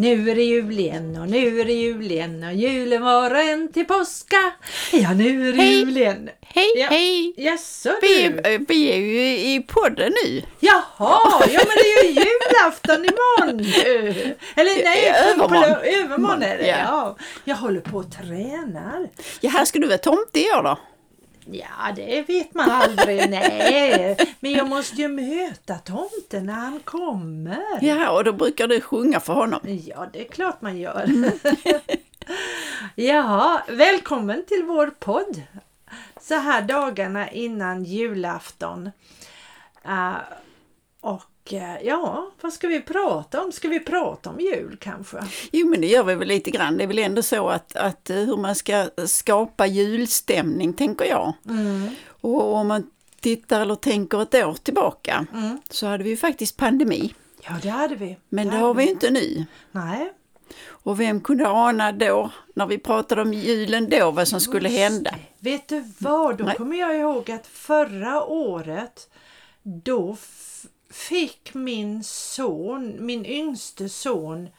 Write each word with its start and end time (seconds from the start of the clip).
Nu 0.00 0.30
är 0.30 0.34
det 0.34 0.42
jul 0.42 0.78
igen 0.80 1.16
och 1.20 1.28
nu 1.28 1.60
är 1.60 1.64
det 1.64 1.72
jul 1.72 2.10
igen 2.10 2.44
och 2.44 2.54
julen 2.54 3.02
var 3.02 3.30
en 3.30 3.72
till 3.72 3.84
påska. 3.86 4.52
Ja, 4.92 5.12
nu 5.14 5.48
är 5.48 5.52
det 5.52 5.62
Hej. 5.62 5.78
jul 5.80 5.96
igen. 5.96 6.30
Hej, 6.42 6.72
Ja. 6.76 6.86
hej! 6.90 7.34
Jaså 7.36 7.90
Vi, 8.02 8.24
är- 8.24 8.66
vi 8.68 8.92
är 8.92 8.96
ju 8.96 9.22
i 9.54 9.60
podden 9.68 10.12
nu. 10.24 10.42
Jaha, 10.60 11.18
ja 11.52 11.60
men 11.66 11.76
det 11.76 11.90
är 11.90 12.04
ju 12.04 12.10
julafton 12.10 12.96
imorgon. 13.04 13.60
Eller 14.56 14.84
nej, 14.84 15.12
på- 15.38 15.48
på- 15.48 15.54
övermorgon. 15.54 15.84
övermorgon 16.04 16.42
är 16.42 16.58
det. 16.58 16.66
Ja. 16.66 16.76
Ja. 16.88 17.16
Jag 17.44 17.56
håller 17.56 17.80
på 17.80 17.96
och 17.98 18.12
tränar. 18.12 19.08
Ja, 19.40 19.50
här 19.50 19.64
ska 19.64 19.78
du 19.78 19.86
vara 19.86 19.98
tomte 19.98 20.40
i 20.40 20.44
år 20.44 20.62
då? 20.62 20.78
Ja, 21.44 21.92
det 21.96 22.28
vet 22.28 22.54
man 22.54 22.70
aldrig. 22.70 23.30
Nej, 23.30 24.16
men 24.40 24.52
jag 24.52 24.68
måste 24.68 24.96
ju 24.96 25.08
möta 25.08 25.74
tomten 25.74 26.46
när 26.46 26.54
han 26.54 26.80
kommer. 26.80 27.78
Ja, 27.80 28.10
och 28.10 28.24
då 28.24 28.32
brukar 28.32 28.68
du 28.68 28.80
sjunga 28.80 29.20
för 29.20 29.32
honom. 29.32 29.60
Ja, 29.64 30.06
det 30.12 30.20
är 30.20 30.28
klart 30.28 30.62
man 30.62 30.78
gör. 30.78 31.06
ja, 32.94 33.62
välkommen 33.68 34.44
till 34.46 34.64
vår 34.64 34.86
podd. 34.86 35.42
Så 36.20 36.34
här 36.34 36.62
dagarna 36.62 37.30
innan 37.30 37.84
julafton. 37.84 38.90
Eh, 39.84 40.14
och 41.00 41.22
ja, 41.82 42.30
vad 42.40 42.52
ska 42.52 42.68
vi 42.68 42.80
prata 42.80 43.42
om? 43.42 43.52
Ska 43.52 43.68
vi 43.68 43.80
prata 43.80 44.30
om 44.30 44.40
jul 44.40 44.76
kanske? 44.80 45.18
Jo, 45.52 45.68
men 45.68 45.80
det 45.80 45.86
gör 45.86 46.04
vi 46.04 46.14
väl 46.14 46.28
lite 46.28 46.50
grann. 46.50 46.76
Det 46.76 46.84
är 46.84 46.88
väl 46.88 46.98
ändå 46.98 47.22
så 47.22 47.48
att, 47.48 47.76
att 47.76 48.10
eh, 48.10 48.16
hur 48.16 48.36
man 48.36 48.54
ska 48.54 48.88
skapa 49.06 49.66
julstämning, 49.66 50.72
tänker 50.72 51.04
jag. 51.04 51.32
Och 52.06 52.54
om 52.54 52.68
man 52.68 52.90
tittar 53.20 53.60
eller 53.60 53.74
tänker 53.74 54.22
ett 54.22 54.34
år 54.34 54.54
tillbaka 54.62 55.26
så 55.70 55.86
hade 55.86 56.04
vi 56.04 56.10
ju 56.10 56.16
faktiskt 56.16 56.56
pandemi. 56.56 57.14
Ja, 57.42 57.52
det 57.62 57.68
hade 57.68 57.94
vi. 57.94 58.16
Men 58.28 58.46
det 58.46 58.52
hade 58.52 58.64
har 58.64 58.74
vi 58.74 58.84
ju 58.84 58.90
inte 58.90 59.10
nu. 59.10 59.44
Nej. 59.72 60.12
Och 60.68 61.00
vem 61.00 61.20
kunde 61.20 61.48
ana 61.48 61.92
då, 61.92 62.30
när 62.54 62.66
vi 62.66 62.78
pratade 62.78 63.22
om 63.22 63.34
julen 63.34 63.88
då, 63.90 64.10
vad 64.10 64.28
som 64.28 64.40
skulle 64.40 64.68
hända? 64.68 65.14
Vet 65.38 65.68
du 65.68 65.84
vad? 65.98 66.36
Då 66.38 66.44
Nej. 66.44 66.56
kommer 66.56 66.76
jag 66.76 66.98
ihåg 66.98 67.30
att 67.30 67.46
förra 67.46 68.24
året 68.24 69.08
då 69.62 70.16
fick 70.90 71.54
min 71.54 72.02
son, 72.02 73.06
min 73.06 73.24
yngste 73.24 73.88
son, 73.88 74.50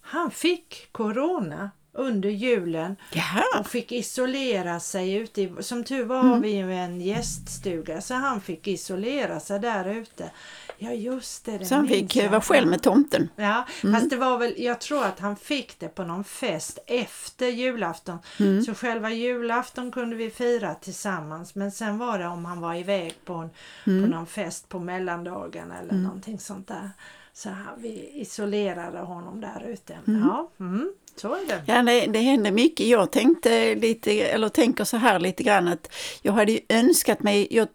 han 0.00 0.30
fick 0.30 0.88
corona 0.92 1.72
under 1.96 2.28
julen 2.28 2.96
Jaha, 3.12 3.44
och 3.60 3.66
fick 3.66 3.92
isolera 3.92 4.80
sig 4.80 5.14
ute. 5.14 5.42
I, 5.42 5.52
som 5.60 5.84
tur 5.84 6.04
var 6.04 6.22
har 6.22 6.40
vi 6.40 6.50
ju 6.56 6.72
en 6.74 7.00
gäststuga 7.00 8.00
så 8.00 8.14
han 8.14 8.40
fick 8.40 8.66
isolera 8.68 9.40
sig 9.40 9.58
där 9.60 9.88
ute. 9.88 10.30
Ja 10.78 10.92
just 10.92 11.44
det, 11.44 11.58
det 11.58 11.64
så 11.66 11.74
han 11.74 11.88
fick 11.88 12.16
eh, 12.16 12.22
jag. 12.24 12.30
vara 12.30 12.40
själv 12.40 12.68
med 12.68 12.82
tomten. 12.82 13.28
Ja, 13.36 13.66
fast 13.92 14.10
det 14.10 14.16
var 14.16 14.38
väl, 14.38 14.54
jag 14.56 14.80
tror 14.80 15.04
att 15.04 15.18
han 15.20 15.36
fick 15.36 15.78
det 15.78 15.88
på 15.88 16.04
någon 16.04 16.24
fest 16.24 16.78
efter 16.86 17.46
julafton. 17.46 18.18
Mm. 18.40 18.62
Så 18.62 18.74
själva 18.74 19.10
julafton 19.10 19.92
kunde 19.92 20.16
vi 20.16 20.30
fira 20.30 20.74
tillsammans 20.74 21.54
men 21.54 21.72
sen 21.72 21.98
var 21.98 22.18
det 22.18 22.26
om 22.26 22.44
han 22.44 22.60
var 22.60 22.74
iväg 22.74 23.14
på, 23.24 23.34
en, 23.34 23.50
Mm. 23.84 24.02
på 24.02 24.08
någon 24.16 24.26
fest 24.26 24.68
på 24.68 24.78
mellandagen 24.78 25.72
eller 25.72 25.94
någonting 25.94 26.38
sånt 26.40 26.68
där. 26.68 26.90
Så 27.38 27.48
vi 27.78 28.10
isolerade 28.14 28.98
honom 28.98 29.40
där 29.40 29.66
ute. 29.68 29.98
Ja, 30.04 30.50
mm, 30.60 30.92
så 31.16 31.34
är 31.34 31.46
det. 31.48 31.62
Ja, 31.66 31.82
det, 31.82 32.06
det 32.06 32.18
hände 32.18 32.50
mycket. 32.50 32.86
Jag 32.86 33.12
tänkte 33.12 33.74
lite, 33.74 34.12
eller 34.20 34.48
tänker 34.48 34.84
så 34.84 34.96
här 34.96 35.18
lite 35.18 35.42
grann 35.42 35.68
att 35.68 35.92
jag 36.22 36.32
hade 36.32 36.52
ju 36.52 36.60
önskat 36.68 37.22
mig, 37.22 37.46
jag, 37.50 37.68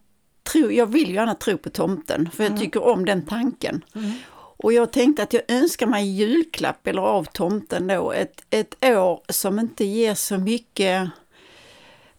tror, 0.44 0.72
jag 0.74 0.86
vill 0.86 1.08
ju 1.10 1.14
gärna 1.16 1.36
tro 1.36 1.58
på 1.58 1.70
tomten 1.70 2.30
för 2.34 2.44
jag 2.44 2.60
tycker 2.60 2.84
om 2.84 3.06
den 3.06 3.26
tanken. 3.26 3.86
Och 4.64 4.74
jag 4.74 4.92
tänkte 4.94 5.24
att 5.24 5.34
jag 5.34 5.44
önskar 5.48 5.86
mig 5.88 6.06
julklapp 6.16 6.88
eller 6.88 7.02
av 7.02 7.24
tomten 7.24 7.88
då 7.88 8.12
ett, 8.12 8.42
ett 8.50 8.76
år 8.86 9.22
som 9.30 9.60
inte 9.60 9.86
ger 9.86 10.16
så 10.16 10.38
mycket, 10.38 11.10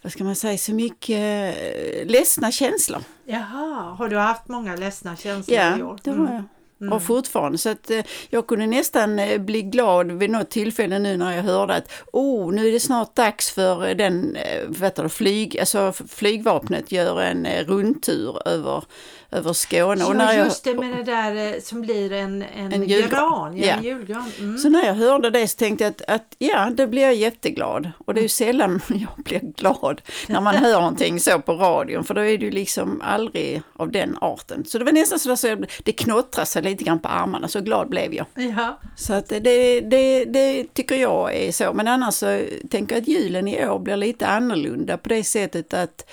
vad 0.02 0.12
ska 0.12 0.24
man 0.24 0.36
säga, 0.36 0.58
så 0.58 0.74
mycket 0.74 1.56
eh, 1.56 2.06
ledsna 2.06 2.52
känslor. 2.52 3.02
Jaha, 3.24 3.94
har 3.98 4.08
du 4.08 4.16
haft 4.16 4.48
många 4.48 4.76
ledsna 4.76 5.16
känslor 5.16 5.58
i 5.58 5.60
Ja, 5.60 5.86
år? 5.86 5.98
det 6.04 6.10
Mm. 6.10 6.26
har 6.26 6.34
jag. 6.34 6.44
Mm. 6.82 6.92
Och 6.92 7.02
fortfarande. 7.02 7.58
Så 7.58 7.68
att 7.68 7.90
eh, 7.90 8.04
jag 8.30 8.46
kunde 8.46 8.66
nästan 8.66 9.18
eh, 9.18 9.38
bli 9.38 9.62
glad 9.62 10.12
vid 10.12 10.30
något 10.30 10.50
tillfälle 10.50 10.98
nu 10.98 11.16
när 11.16 11.36
jag 11.36 11.42
hörde 11.42 11.74
att 11.74 11.92
oh, 12.12 12.52
nu 12.52 12.68
är 12.68 12.72
det 12.72 12.80
snart 12.80 13.16
dags 13.16 13.50
för 13.50 13.88
eh, 13.88 13.96
den, 13.96 14.36
vet 14.68 14.96
du, 14.96 15.08
flyg, 15.08 15.58
alltså 15.58 15.92
flygvapnet 16.08 16.92
gör 16.92 17.20
en 17.20 17.46
rundtur 17.66 18.48
över, 18.48 18.84
över 19.32 19.52
Skåne. 19.52 20.04
och 20.04 20.16
när 20.16 20.32
jag, 20.34 20.44
just 20.44 20.64
det 20.64 20.74
med 20.74 20.96
det 20.96 21.02
där 21.02 21.54
eh, 21.54 21.60
som 21.60 21.80
blir 21.80 22.12
en, 22.12 22.42
en, 22.56 22.72
En 22.72 22.82
julgran. 22.88 23.10
gran. 23.10 23.56
Ja, 23.56 23.66
Ja. 23.66 23.74
En 23.76 23.82
julgran. 23.84 24.30
Mm. 24.38 24.58
Så 24.58 24.68
när 24.68 24.86
jag 24.86 24.94
hörde 24.94 25.30
det 25.30 25.48
så 25.48 25.56
tänkte 25.58 25.84
jag 25.84 25.90
att, 25.90 26.02
att 26.08 26.34
ja, 26.38 26.70
det 26.74 26.86
blir 26.86 27.02
jag 27.02 27.14
jätteglad. 27.14 27.90
Och 27.98 28.14
det 28.14 28.20
är 28.20 28.22
ju 28.22 28.28
sällan 28.28 28.80
jag 28.88 29.24
blir 29.24 29.40
glad 29.56 30.02
när 30.26 30.40
man 30.40 30.54
hör 30.54 30.80
någonting 30.80 31.20
så 31.20 31.38
på 31.38 31.52
radion, 31.52 32.04
för 32.04 32.14
då 32.14 32.20
är 32.20 32.38
det 32.38 32.44
ju 32.44 32.50
liksom 32.50 33.00
aldrig 33.04 33.62
av 33.76 33.90
den 33.92 34.16
arten. 34.20 34.64
Så 34.64 34.78
det 34.78 34.84
var 34.84 34.92
nästan 34.92 35.18
så 35.18 35.32
att 35.32 35.42
jag- 35.44 35.70
det 35.84 35.92
knottrade 35.92 36.46
sig 36.46 36.62
lite 36.62 36.84
grann 36.84 36.98
på 36.98 37.08
armarna, 37.08 37.48
så 37.48 37.60
glad 37.60 37.88
blev 37.88 38.14
jag. 38.14 38.26
Ja. 38.34 38.78
Så 38.96 39.12
att 39.14 39.28
det, 39.28 39.80
det, 39.80 40.24
det 40.24 40.74
tycker 40.74 40.94
jag 40.96 41.34
är 41.36 41.52
så. 41.52 41.72
Men 41.72 41.88
annars 41.88 42.14
så 42.14 42.40
tänker 42.70 42.94
jag 42.94 43.02
att 43.02 43.08
julen 43.08 43.48
i 43.48 43.66
år 43.68 43.78
blir 43.78 43.96
lite 43.96 44.26
annorlunda 44.26 44.98
på 44.98 45.08
det 45.08 45.24
sättet 45.24 45.74
att 45.74 46.10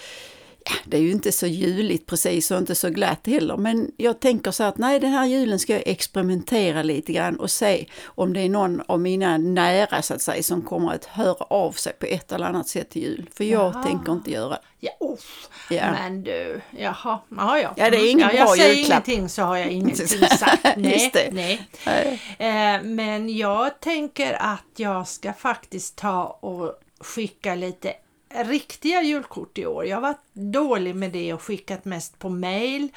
ja, 0.66 0.72
det 0.86 0.98
är 0.98 1.02
ju 1.02 1.12
inte 1.12 1.32
så 1.32 1.48
juligt 1.48 2.06
precis 2.06 2.52
och 2.52 2.58
inte 2.58 2.76
så 2.76 2.90
glatt 2.90 3.28
heller. 3.28 3.58
Men 3.58 3.92
jag 3.98 4.20
tänker 4.20 4.52
så 4.52 4.64
att 4.64 4.78
nej, 4.78 5.00
den 5.00 5.12
här 5.12 5.26
julen 5.26 5.60
ska 5.60 5.74
jag 5.74 5.84
experimentera 5.86 6.84
lite 6.84 7.14
grann 7.14 7.36
och 7.40 7.52
se 7.52 7.86
om 8.06 8.34
det 8.34 8.42
är 8.42 8.50
någon 8.50 8.82
av 8.88 9.00
mina 9.02 9.38
nära 9.38 10.02
så 10.02 10.14
att 10.14 10.22
säga 10.22 10.44
som 10.44 10.62
kommer 10.62 10.94
att 10.94 11.06
höra 11.06 11.44
av 11.50 11.72
sig 11.72 11.94
på 11.94 12.06
ett 12.06 12.32
eller 12.32 12.46
annat 12.46 12.68
sätt 12.68 12.90
till 12.90 13.02
jul. 13.02 13.30
För 13.34 13.44
jag 13.44 13.74
Jaha. 13.76 13.84
tänker 13.84 14.12
inte 14.12 14.32
göra 14.32 14.50
det. 14.50 14.60
Ja, 14.80 14.92
uff. 15.00 15.50
Ja. 15.70 15.92
Men 15.92 16.24
du, 16.24 16.62
jaha, 16.78 17.20
ja, 17.38 17.60
ja. 17.60 17.74
Ja, 17.78 17.90
det 17.90 17.98
är 17.98 18.12
ingen 18.12 18.30
ja, 18.30 18.34
jag 18.34 18.48
bra 18.48 18.56
säger 18.56 18.74
julklapp. 18.76 19.08
ingenting 19.08 19.30
så 19.30 19.42
har 19.42 19.58
jag 19.58 19.68
ingenting 19.72 20.08
sagt. 20.08 20.64
Nej, 20.78 21.12
nej. 21.32 21.68
Nej. 21.86 22.22
Eh, 22.38 22.82
men 22.84 23.38
jag 23.38 23.80
tänker 23.80 24.34
att 24.34 24.66
jag 24.76 25.08
ska 25.08 25.34
faktiskt 25.34 25.96
ta 25.96 26.24
och 26.26 26.74
skicka 27.00 27.56
lite 27.56 27.94
riktiga 28.30 29.02
julkort 29.02 29.58
i 29.58 29.66
år. 29.66 29.86
Jag 29.86 29.98
har 29.98 30.02
varit 30.02 30.34
dålig 30.34 30.96
med 30.96 31.12
det 31.12 31.34
och 31.34 31.42
skickat 31.42 31.86
mest 31.86 32.20
på 32.20 32.30
mail 32.30 32.90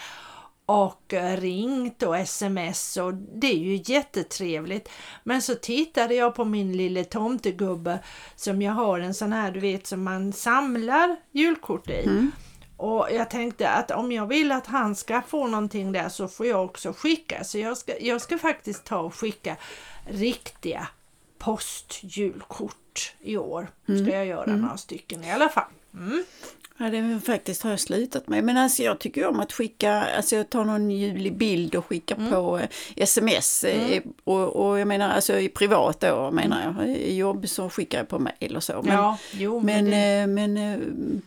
och 0.66 1.14
ringt 1.36 2.02
och 2.02 2.16
sms 2.16 2.96
och 2.96 3.14
det 3.14 3.46
är 3.46 3.58
ju 3.58 3.82
jättetrevligt. 3.84 4.88
Men 5.24 5.42
så 5.42 5.54
tittade 5.54 6.14
jag 6.14 6.34
på 6.34 6.44
min 6.44 6.76
lille 6.76 7.04
tomtegubbe 7.04 7.98
som 8.36 8.62
jag 8.62 8.72
har 8.72 9.00
en 9.00 9.14
sån 9.14 9.32
här 9.32 9.50
du 9.52 9.60
vet 9.60 9.86
som 9.86 10.02
man 10.02 10.32
samlar 10.32 11.16
julkort 11.32 11.90
i. 11.90 12.30
Och 12.76 13.08
jag 13.12 13.30
tänkte 13.30 13.68
att 13.68 13.90
om 13.90 14.12
jag 14.12 14.26
vill 14.26 14.52
att 14.52 14.66
han 14.66 14.94
ska 14.96 15.22
få 15.22 15.46
någonting 15.46 15.92
där 15.92 16.08
så 16.08 16.28
får 16.28 16.46
jag 16.46 16.64
också 16.64 16.92
skicka. 16.92 17.44
Så 17.44 17.58
jag 17.58 17.78
ska, 17.78 17.98
jag 18.00 18.20
ska 18.20 18.38
faktiskt 18.38 18.84
ta 18.84 18.98
och 18.98 19.14
skicka 19.14 19.56
riktiga 20.06 20.88
postjulkort 21.38 22.76
i 23.20 23.36
år. 23.36 23.68
Ska 23.84 24.10
jag 24.10 24.26
göra 24.26 24.56
några 24.56 24.76
stycken 24.76 25.24
i 25.24 25.32
alla 25.32 25.48
fall. 25.48 25.64
Mm. 25.94 26.24
Ja, 26.76 26.90
det 26.90 27.20
faktiskt 27.26 27.62
har 27.62 27.70
jag 27.70 27.80
slutat 27.80 28.28
med. 28.28 28.44
Men 28.44 28.56
alltså 28.56 28.82
jag 28.82 28.98
tycker 28.98 29.26
om 29.26 29.40
att 29.40 29.52
skicka, 29.52 29.92
alltså 30.16 30.36
jag 30.36 30.50
tar 30.50 30.64
någon 30.64 30.90
julig 30.90 31.36
bild 31.36 31.74
och 31.74 31.86
skickar 31.86 32.16
Mm. 32.16 32.30
på 32.30 32.58
eh, 32.58 32.68
sms. 32.96 33.64
eh, 33.64 34.02
Och, 34.24 34.48
och 34.68 34.78
jag 34.78 34.88
menar 34.88 35.08
alltså 35.10 35.38
i 35.38 35.48
privat 35.48 36.00
då 36.00 36.30
menar 36.30 36.74
jag. 36.78 36.88
I 36.96 37.16
jobb 37.16 37.48
så 37.48 37.70
skickar 37.70 37.98
jag 37.98 38.08
på 38.08 38.18
mail 38.18 38.56
och 38.56 38.62
så. 38.64 38.82
Men, 38.82 38.94
ja, 38.94 39.18
jo, 39.32 39.60
men, 39.60 39.84
men, 39.84 39.90
det, 39.90 40.20
eh, 40.20 40.26
men 40.26 41.22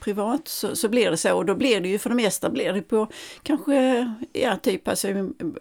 privat 0.00 0.48
så, 0.48 0.76
så 0.76 0.88
blir 0.88 1.10
det 1.10 1.16
så. 1.16 1.34
Och 1.36 1.44
då 1.46 1.54
blir 1.54 1.80
det 1.80 1.88
ju 1.88 1.98
för 1.98 2.10
det 2.10 2.16
mesta 2.16 2.50
blir 2.50 2.72
det 2.72 2.82
på 2.82 3.06
kanske, 3.42 4.12
ja 4.32 4.56
typ 4.56 4.88
alltså 4.88 5.08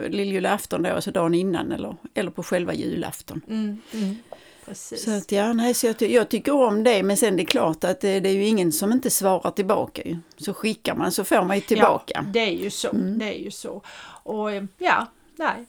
lilljulafton 0.10 0.84
då, 0.84 0.90
alltså 0.90 1.12
dagen 1.12 1.34
innan 1.34 1.72
eller, 1.72 1.96
eller 2.14 2.32
på 2.32 2.44
själva 2.44 2.74
julafton. 2.74 3.42
mm, 3.48 3.82
mm, 3.94 4.16
precis. 4.66 5.04
Så 5.04 5.12
att 5.12 5.32
ja, 5.32 5.54
nej, 5.54 5.74
så 5.74 5.88
jag, 5.88 6.02
jag 6.02 6.30
tycker 6.30 6.54
om 6.54 6.84
det 6.84 7.04
men 7.04 7.18
sen 7.18 7.36
det 7.36 7.44
är 7.44 7.46
klart 7.46 7.84
att 7.84 8.02
det, 8.02 8.20
det 8.20 8.30
är 8.30 8.34
ju 8.34 8.46
ingen 8.46 8.72
som 8.72 8.92
inte 8.92 9.10
svarar 9.10 9.52
tillbaka 9.52 10.02
ju. 10.06 10.18
Så 10.38 10.54
skickar 10.54 10.96
man 10.96 11.12
så 11.12 11.24
får 11.24 11.44
man 11.44 11.56
ju 11.56 11.62
tillbaka. 11.62 12.14
Ja, 12.16 12.22
det 12.34 12.40
är 12.40 12.64
ju 12.64 12.70
så. 12.70 12.90
Mm. 12.90 13.20
Det 13.20 13.26
är 13.26 13.44
ju 13.44 13.52
så. 13.52 13.82
Och 14.24 14.52
eh, 14.52 14.64
ja, 14.78 15.06
nej. 15.36 15.66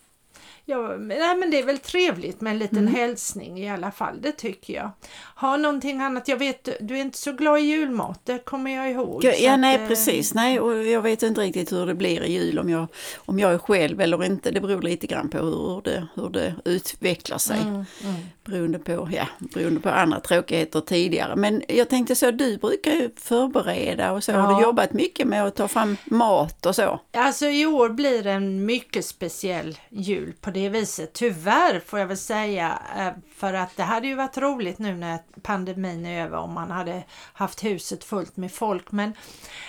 Ja, 0.68 0.96
nej 0.98 1.36
men 1.36 1.50
det 1.50 1.58
är 1.58 1.62
väl 1.66 1.78
trevligt 1.78 2.40
med 2.40 2.50
en 2.52 2.58
liten 2.58 2.78
Mm. 2.78 2.94
hälsning 2.94 3.58
i 3.60 3.70
alla 3.70 3.90
fall, 3.90 4.20
det 4.20 4.32
tycker 4.32 4.74
jag. 4.74 4.90
Har 5.34 5.58
någonting 5.58 6.00
annat, 6.00 6.28
jag 6.28 6.36
vet 6.36 6.68
du 6.80 6.96
är 6.96 7.00
inte 7.00 7.18
så 7.18 7.32
glad 7.32 7.58
i 7.58 7.62
julmat, 7.62 8.20
det 8.24 8.38
kommer 8.44 8.70
jag 8.76 8.90
ihåg. 8.90 9.24
Ja, 9.24 9.32
ja 9.38 9.52
att, 9.54 9.60
nej 9.60 9.76
eh, 9.82 9.88
precis. 9.88 10.34
Nej, 10.34 10.60
och 10.60 10.84
jag 10.84 11.02
vet 11.02 11.22
inte 11.22 11.40
riktigt 11.40 11.72
hur 11.72 11.86
det 11.86 11.94
blir 11.94 12.22
i 12.22 12.32
jul 12.32 12.58
om 12.58 12.70
jag, 12.70 12.86
om 13.16 13.38
jag 13.38 13.52
är 13.52 13.58
själv 13.58 14.00
eller 14.00 14.24
inte. 14.24 14.50
Det 14.50 14.60
beror 14.60 14.82
lite 14.82 15.06
grann 15.06 15.28
på 15.30 15.38
hur 15.38 15.80
det, 15.84 16.06
hur 16.14 16.28
det 16.30 16.54
utvecklar 16.64 17.38
sig. 17.38 17.60
Mm, 17.60 17.74
mm. 17.74 18.14
Beroende, 18.44 18.78
på, 18.78 19.08
ja, 19.12 19.26
beroende 19.38 19.80
på 19.80 19.88
andra 19.90 20.20
tråkigheter 20.20 20.80
tidigare. 20.80 21.36
Men 21.36 21.62
jag 21.68 21.88
tänkte 21.88 22.14
så, 22.16 22.30
du 22.30 22.58
brukar 22.58 22.92
ju 22.92 23.10
förbereda 23.16 24.12
och 24.12 24.24
så. 24.24 24.32
Har 24.32 24.52
Ja. 24.52 24.58
du 24.58 24.62
jobbat 24.64 24.92
mycket 24.92 25.26
med 25.26 25.44
att 25.44 25.56
ta 25.56 25.68
fram 25.68 25.96
mat 26.04 26.66
och 26.66 26.74
så? 26.74 27.00
Alltså 27.12 27.46
i 27.46 27.66
år 27.66 27.88
blir 27.88 28.22
det 28.22 28.30
en 28.32 28.66
mycket 28.66 29.04
speciell 29.04 29.78
jul 29.88 30.32
på 30.40 30.50
det 30.56 30.68
viset. 30.68 31.12
Tyvärr 31.12 31.80
får 31.80 31.98
jag 31.98 32.06
väl 32.06 32.16
säga. 32.16 32.82
Eh, 32.96 33.12
för 33.36 33.54
att 33.54 33.76
det 33.76 33.82
hade 33.82 34.06
ju 34.06 34.14
varit 34.14 34.38
roligt 34.38 34.78
nu 34.78 34.96
när 34.96 35.18
pandemin 35.42 36.06
är 36.06 36.24
över 36.24 36.38
om 36.38 36.52
man 36.52 36.70
hade 36.70 37.04
haft 37.32 37.64
huset 37.64 38.04
fullt 38.04 38.36
med 38.36 38.52
folk. 38.52 38.92
Men 38.92 39.12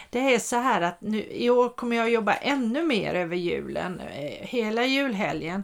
det 0.10 0.34
är 0.34 0.39
så 0.39 0.56
här 0.56 0.81
att 0.81 1.01
nu, 1.01 1.24
i 1.24 1.50
år 1.50 1.69
kommer 1.69 1.95
jag 1.95 2.10
jobba 2.10 2.34
ännu 2.34 2.84
mer 2.84 3.13
över 3.13 3.36
julen. 3.36 4.00
Eh, 4.00 4.48
hela 4.48 4.86
julhelgen. 4.86 5.63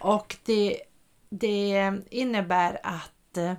Och 0.00 0.36
det, 0.44 0.80
det 1.28 1.92
innebär 2.10 2.80
att 2.82 3.36
eh, 3.36 3.52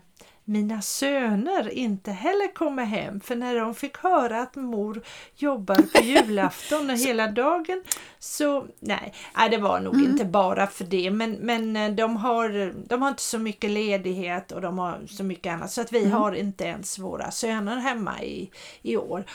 mina 0.46 0.82
söner 0.82 1.70
inte 1.70 2.12
heller 2.12 2.54
kommer 2.54 2.84
hem. 2.84 3.20
För 3.20 3.36
när 3.36 3.56
de 3.56 3.76
fick 3.76 3.98
höra 3.98 4.42
att 4.42 4.56
mor 4.56 5.04
jobbar 5.36 5.76
på 5.76 6.04
julafton 6.04 6.90
och 6.90 6.98
hela 6.98 7.28
dagen 7.28 7.84
så 8.20 8.68
nej, 8.80 9.14
det 9.52 9.58
var 9.58 9.80
nog 9.80 9.96
inte 9.96 10.26
bara 10.26 10.68
för 10.68 10.86
det. 10.86 11.12
Men, 11.12 11.32
men 11.32 11.76
eh, 11.76 11.92
de, 11.92 12.18
har, 12.18 12.74
de 12.88 13.02
har 13.02 13.10
inte 13.10 13.24
så 13.24 13.40
mycket 13.40 13.70
ledighet 13.70 14.52
och 14.52 14.62
de 14.62 14.78
har 14.78 15.02
så 15.08 15.24
mycket 15.24 15.54
annat. 15.54 15.72
Så 15.72 15.82
att 15.82 15.92
vi 15.92 16.10
har 16.10 16.32
inte 16.32 16.64
ens 16.64 17.00
våra 17.00 17.32
söner 17.32 17.78
hemma 17.78 18.24
i, 18.24 18.52
i 18.82 18.98
år. 18.98 19.26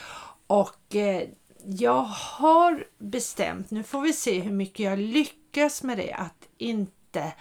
Och 0.47 0.97
eh, 0.97 1.23
jag 1.65 2.03
har 2.03 2.85
bestämt, 2.99 3.71
nu 3.71 3.83
får 3.83 4.01
vi 4.01 4.13
se 4.13 4.41
hur 4.41 4.53
mycket 4.53 4.81
jag 4.81 4.99
lyckas 4.99 5.83
med 5.83 5.99
det, 5.99 6.13
att 6.13 6.49
inte 6.59 7.33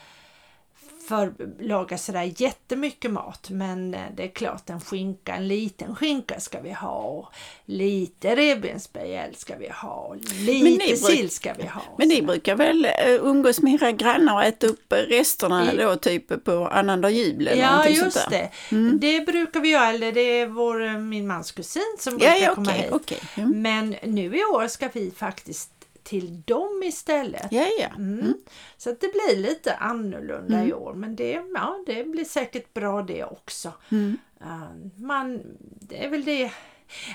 för 1.07 1.33
laga 1.59 1.97
sådär 1.97 2.33
jättemycket 2.37 3.11
mat 3.11 3.49
men 3.49 3.93
eh, 3.93 3.99
det 4.15 4.23
är 4.23 4.27
klart 4.27 4.69
en 4.69 4.81
skinka, 4.81 5.35
en 5.35 5.47
liten 5.47 5.95
skinka 5.95 6.39
ska 6.39 6.61
vi 6.61 6.71
ha 6.73 6.89
och 6.97 7.25
lite 7.65 8.35
revbensspjäll 8.35 9.35
ska 9.35 9.55
vi 9.57 9.69
ha 9.69 9.89
och 9.93 10.15
lite 10.45 10.97
sill 10.97 11.29
ska 11.29 11.53
vi 11.53 11.65
ha. 11.67 11.81
Men 11.97 12.07
ni 12.07 12.21
brukar 12.21 12.55
väl 12.55 12.85
eh, 12.85 12.91
umgås 13.21 13.61
med 13.61 13.73
era 13.73 13.91
grannar 13.91 14.33
och 14.35 14.43
äta 14.43 14.67
upp 14.67 14.93
resterna 14.93 15.73
I- 15.73 15.77
då 15.77 15.95
typ 15.95 16.43
på 16.43 16.67
annandag 16.67 17.09
jul 17.09 17.47
eller 17.47 17.61
Ja 17.61 17.87
just 17.87 18.01
sånt 18.01 18.29
där? 18.29 18.49
det. 18.69 18.97
Det 18.97 19.25
brukar 19.25 19.59
vi 19.59 19.69
göra, 19.69 19.87
eller 19.89 20.11
det 20.11 20.21
är 20.39 20.47
vår, 20.47 20.85
eh, 20.85 20.97
min 20.97 21.27
mans 21.27 21.51
kusin 21.51 21.81
som 21.99 22.13
Ja, 22.13 22.17
brukar 22.31 22.35
ja 22.47 22.55
komma 22.55 22.69
okej, 22.71 22.81
hit. 22.81 22.91
okej. 22.93 23.19
Mm. 23.35 23.61
Men 23.61 23.95
nu 24.03 24.37
i 24.37 24.43
år 24.43 24.67
ska 24.67 24.89
vi 24.93 25.11
faktiskt 25.17 25.69
till 26.07 26.41
dem 26.41 26.83
istället. 26.85 27.47
Ja, 27.51 27.67
ja. 27.79 27.89
Mm. 27.95 28.33
Så 28.77 28.89
att 28.89 28.99
det 28.99 29.11
blir 29.11 29.37
lite 29.37 29.75
annorlunda 29.75 30.65
i 30.65 30.73
år 30.73 30.93
men 30.93 31.15
det, 31.15 31.43
ja, 31.53 31.83
det 31.85 32.03
blir 32.03 32.25
säkert 32.25 32.73
bra 32.73 33.01
det 33.01 33.23
också. 33.23 33.73
Mm. 33.89 34.17
Uh, 34.41 35.01
man, 35.01 35.41
det 35.59 36.05
är 36.05 36.09
väl 36.09 36.25
det. 36.25 36.51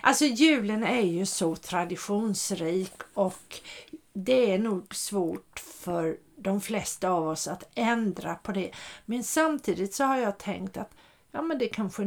Alltså 0.02 0.24
julen 0.24 0.84
är 0.84 1.02
ju 1.02 1.26
så 1.26 1.56
traditionsrik 1.56 2.94
och 3.14 3.60
det 4.12 4.52
är 4.52 4.58
nog 4.58 4.94
svårt 4.94 5.58
för 5.58 6.16
de 6.36 6.60
flesta 6.60 7.10
av 7.10 7.28
oss 7.28 7.48
att 7.48 7.70
ändra 7.74 8.34
på 8.34 8.52
det. 8.52 8.70
Men 9.06 9.24
samtidigt 9.24 9.94
så 9.94 10.04
har 10.04 10.16
jag 10.16 10.38
tänkt 10.38 10.76
att 10.76 10.94
ja, 11.30 11.42
men 11.42 11.58
det 11.58 11.68
kanske 11.68 12.02
är 12.02 12.06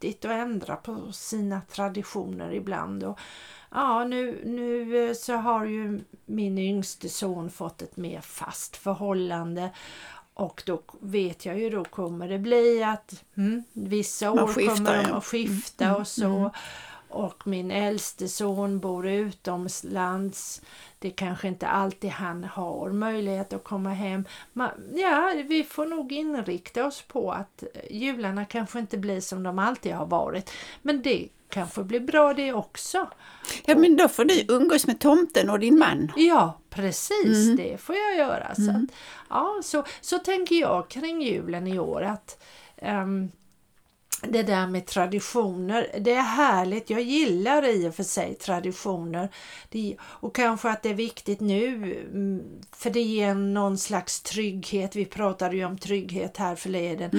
nyttigt 0.00 0.24
att 0.24 0.30
ändra 0.30 0.76
på 0.76 1.12
sina 1.12 1.60
traditioner 1.60 2.52
ibland. 2.52 3.04
Och, 3.04 3.18
ja, 3.70 4.04
nu, 4.04 4.42
nu 4.44 5.08
eh, 5.08 5.14
så 5.14 5.32
har 5.34 5.64
ju 5.64 6.00
min 6.26 6.58
yngste 6.58 7.08
son 7.08 7.50
fått 7.50 7.82
ett 7.82 7.96
mer 7.96 8.20
fast 8.20 8.76
förhållande 8.76 9.70
och 10.34 10.62
då 10.66 10.82
vet 11.00 11.46
jag 11.46 11.58
ju 11.58 11.70
då 11.70 11.84
kommer 11.84 12.28
det 12.28 12.38
bli 12.38 12.82
att 12.82 13.24
mm, 13.36 13.64
vissa 13.72 14.30
år 14.30 14.46
skiftar, 14.46 14.76
kommer 14.76 14.90
de 14.90 14.96
ja. 14.96 15.04
Mm, 15.04 15.16
att 15.16 15.24
skifta 15.24 15.96
och 15.96 16.08
så. 16.08 16.50
Och 17.14 17.46
min 17.46 17.70
äldste 17.70 18.28
son 18.28 18.78
bor 18.80 19.06
utomlands. 19.08 20.62
Det 20.98 21.10
kanske 21.10 21.48
inte 21.48 21.66
alltid 21.66 22.10
han 22.10 22.44
har 22.44 22.90
möjlighet 22.90 23.52
att 23.52 23.64
komma 23.64 23.90
hem. 23.90 24.24
Ma- 24.52 24.70
Ja, 24.94 25.32
vi 25.48 25.64
får 25.64 25.86
nog 25.86 26.12
inrikta 26.12 26.86
oss 26.86 27.02
på 27.02 27.32
att 27.32 27.62
eh, 27.62 27.96
jularna 27.96 28.44
kanske 28.44 28.78
inte 28.78 28.98
blir 28.98 29.20
som 29.20 29.42
de 29.42 29.58
alltid 29.58 29.94
har 29.94 30.06
varit. 30.06 30.50
Men 30.82 31.02
det 31.02 31.28
kanske 31.48 31.84
blir 31.84 32.00
bra 32.00 32.34
det 32.34 32.52
också. 32.52 33.06
ja, 33.64 33.74
men 33.76 33.96
då 33.96 34.08
får 34.08 34.24
du 34.24 34.44
umgås 34.48 34.86
med 34.86 35.00
tomten 35.00 35.50
och 35.50 35.58
din 35.58 35.78
man. 35.78 36.12
Ja, 36.16 36.58
precis. 36.70 37.44
Mm. 37.46 37.56
Det 37.56 37.80
får 37.80 37.96
jag 37.96 38.16
göra. 38.16 38.54
Så, 38.54 38.70
att, 38.70 38.90
ja, 39.30 39.60
så, 39.62 39.84
så 40.00 40.18
tänker 40.18 40.56
jag 40.56 40.88
kring 40.88 41.22
julen 41.22 41.66
i 41.66 41.78
år. 41.78 42.02
att 42.02 42.42
ehm, 42.76 43.30
Det 44.28 44.42
där 44.42 44.66
med 44.66 44.86
traditioner, 44.86 45.90
det 46.00 46.12
är 46.12 46.22
härligt. 46.22 46.90
Jag 46.90 47.02
gillar 47.02 47.68
i 47.68 47.88
och 47.88 47.94
för 47.94 48.02
sig 48.02 48.34
traditioner. 48.34 49.28
Och 50.02 50.34
kanske 50.34 50.70
att 50.70 50.82
det 50.82 50.90
är 50.90 50.94
viktigt 50.94 51.40
nu, 51.40 51.74
mm, 52.12 52.42
för 52.72 52.90
det 52.90 53.00
ger 53.02 53.34
någon 53.34 53.78
slags 53.78 54.20
trygghet. 54.20 54.96
Vi 54.96 55.04
pratade 55.04 55.56
ju 55.56 55.64
om 55.64 55.78
trygghet 55.78 56.36
här 56.36 56.56
förleden. 56.56 57.10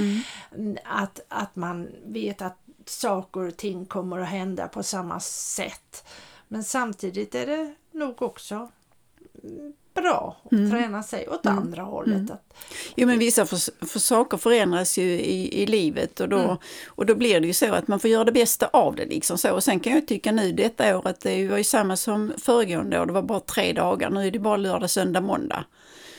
Mm, 0.55 0.77
Att, 0.83 1.19
att 1.27 1.55
man 1.55 1.87
vet 2.05 2.41
att 2.41 2.57
saker 2.85 3.47
och 3.47 3.57
ting 3.57 3.85
kommer 3.85 4.19
att 4.19 4.29
hända 4.29 4.67
på 4.67 4.83
samma 4.83 5.19
sätt. 5.19 6.05
Men 6.47 6.63
samtidigt 6.63 7.35
är 7.35 7.45
det 7.45 7.75
nog 7.91 8.21
också 8.21 8.69
mm, 9.45 9.73
bra 9.93 10.37
att 10.43 10.49
träna 10.71 11.03
sig 11.03 11.27
åt 11.29 11.45
andra 11.45 11.81
hållet. 11.83 12.31
Att, 12.31 12.53
Jo 12.95 13.07
men 13.07 13.19
vissa 13.19 13.45
för, 13.45 13.85
för 13.85 13.99
saker 13.99 14.37
förändras 14.37 14.97
ju 14.97 15.03
i, 15.03 15.61
i 15.63 15.65
livet 15.65 16.19
och 16.19 16.29
då, 16.29 16.37
Mm. 16.37 16.57
och 16.87 17.05
då 17.05 17.15
blir 17.15 17.39
det 17.39 17.47
ju 17.47 17.53
så 17.53 17.73
att 17.73 17.87
man 17.87 17.99
får 17.99 18.09
göra 18.09 18.23
det 18.23 18.31
bästa 18.31 18.67
av 18.73 18.95
det. 18.95 19.05
Liksom 19.05 19.37
så. 19.37 19.51
Och 19.53 19.63
sen 19.63 19.79
kan 19.79 19.93
jag 19.93 20.07
tycka 20.07 20.31
nu 20.31 20.51
detta 20.51 20.97
året, 20.97 21.19
det 21.19 21.47
var 21.47 21.57
ju 21.57 21.63
samma 21.63 21.97
som 21.97 22.33
föregående 22.37 22.99
år, 23.01 23.05
det 23.05 23.13
var 23.13 23.21
bara 23.21 23.39
tre 23.39 23.73
dagar. 23.73 24.09
Nu 24.09 24.27
är 24.27 24.31
det 24.31 24.39
bara 24.39 24.57
lördag, 24.57 24.89
söndag, 24.89 25.21
måndag. 25.21 25.65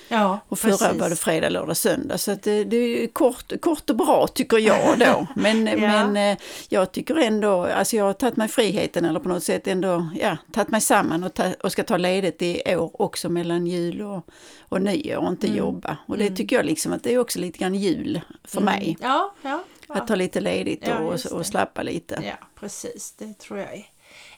Ja, 0.08 0.40
Och 0.48 0.58
förra 0.58 0.70
precis. 0.70 1.00
var 1.00 1.10
det 1.10 1.16
fredag, 1.16 1.48
lördag, 1.48 1.76
söndag. 1.76 2.18
Så 2.18 2.34
det, 2.42 2.64
det 2.64 2.76
är 2.76 3.06
kort, 3.06 3.60
kort 3.60 3.90
och 3.90 3.96
bra 3.96 4.26
tycker 4.26 4.58
jag 4.58 4.98
då. 4.98 5.26
Men, 5.36 5.66
Ja. 5.66 5.76
men 5.76 6.16
eh, 6.16 6.38
jag 6.68 6.92
tycker 6.92 7.16
ändå, 7.16 7.64
alltså 7.64 7.96
jag 7.96 8.04
har 8.04 8.12
tagit 8.12 8.36
mig 8.36 8.48
friheten 8.48 9.04
eller 9.04 9.20
på 9.20 9.28
något 9.28 9.42
sätt 9.44 9.66
ändå, 9.66 10.08
ja, 10.20 10.36
tagit 10.52 10.68
mig 10.70 10.80
samman 10.80 11.24
och, 11.24 11.34
ta, 11.34 11.52
och 11.62 11.72
ska 11.72 11.82
ta 11.84 11.96
ledigt 11.96 12.42
i 12.42 12.76
år 12.76 12.90
också 13.02 13.28
mellan 13.28 13.66
jul 13.66 14.02
och, 14.02 14.26
och 14.68 14.82
nyår 14.82 15.16
och 15.18 15.28
inte 15.28 15.46
jobba. 15.46 15.96
Och 16.06 16.18
det 16.18 16.30
tycker 16.30 16.56
jag 16.56 16.64
liksom 16.66 16.92
att 16.92 17.02
det 17.02 17.14
är 17.14 17.18
också 17.18 17.38
lite 17.38 17.58
grann 17.58 17.74
jul 17.74 18.20
för 18.44 18.60
mig. 18.60 18.96
Ja, 19.00 19.34
ja. 19.42 19.64
Att 19.88 20.08
ta 20.08 20.14
lite 20.14 20.40
ledigt 20.40 20.88
och, 20.88 21.32
och 21.32 21.46
slappa 21.46 21.82
lite. 21.82 22.20
ja, 22.24 22.46
precis. 22.60 23.14
Det 23.18 23.38
tror 23.38 23.58
jag 23.58 23.74
är, 23.74 23.86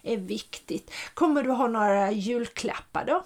är 0.02 0.16
viktigt. 0.16 0.90
Kommer 1.14 1.42
du 1.42 1.50
ha 1.50 1.68
några 1.68 2.10
julklappar 2.12 3.04
då? 3.04 3.24